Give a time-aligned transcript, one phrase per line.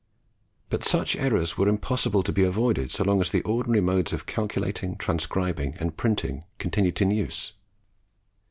[0.71, 4.25] But such errors were impossible to be avoided so long as the ordinary modes of
[4.25, 7.53] calculating, transcribing, and printing continued in use.